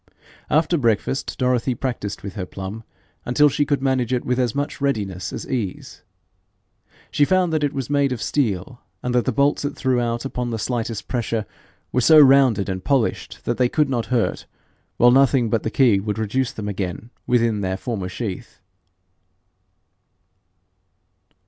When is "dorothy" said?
1.37-1.75